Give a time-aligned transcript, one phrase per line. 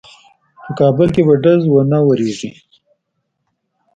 [0.63, 2.51] په کابل کې به ډز وانه وریږي.